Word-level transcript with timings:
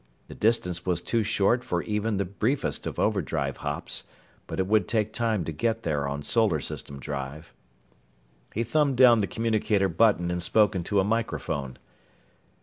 The 0.29 0.33
distance 0.33 0.83
was 0.83 1.03
too 1.03 1.21
short 1.21 1.63
for 1.63 1.83
even 1.83 2.17
the 2.17 2.25
briefest 2.25 2.87
of 2.87 2.97
overdrive 2.97 3.57
hops, 3.57 4.03
but 4.47 4.59
it 4.59 4.65
would 4.65 4.87
take 4.87 5.13
time 5.13 5.45
to 5.45 5.51
get 5.51 5.83
there 5.83 6.07
on 6.07 6.23
solar 6.23 6.59
system 6.59 6.99
drive. 6.99 7.53
He 8.51 8.63
thumbed 8.63 8.97
down 8.97 9.19
the 9.19 9.27
communicator 9.27 9.89
button 9.89 10.31
and 10.31 10.41
spoke 10.41 10.73
into 10.73 10.99
a 10.99 11.03
microphone. 11.03 11.77